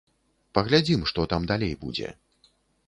Паглядзім, 0.57 1.05
што 1.11 1.27
там 1.35 1.47
далей 1.53 1.73
будзе. 1.87 2.09